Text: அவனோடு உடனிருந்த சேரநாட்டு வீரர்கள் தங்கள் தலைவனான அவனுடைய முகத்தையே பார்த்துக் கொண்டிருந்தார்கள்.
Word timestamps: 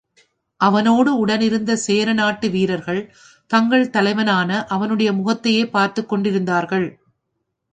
அவனோடு 0.61 1.17
உடனிருந்த 1.17 1.75
சேரநாட்டு 1.75 2.49
வீரர்கள் 2.49 3.01
தங்கள் 3.51 3.89
தலைவனான 3.89 4.65
அவனுடைய 4.67 5.13
முகத்தையே 5.13 5.69
பார்த்துக் 5.69 6.09
கொண்டிருந்தார்கள். 6.09 6.87